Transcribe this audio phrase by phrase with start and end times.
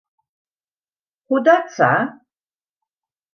[1.27, 1.91] Hoedatsa?